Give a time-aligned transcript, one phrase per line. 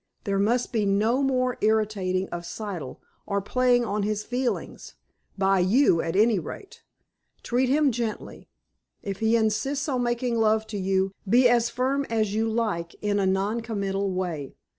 [0.23, 6.15] "There must be no more irritating of Siddle, or playing on his feelings—by you, at
[6.15, 6.81] any rate.
[7.43, 8.49] Treat him gently.
[9.03, 13.19] If he insists on making love to you, be as firm as you like in
[13.19, 14.55] a non committal way.